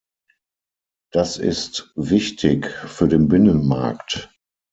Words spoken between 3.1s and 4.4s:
Binnenmarkt.